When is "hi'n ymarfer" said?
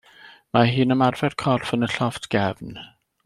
0.75-1.37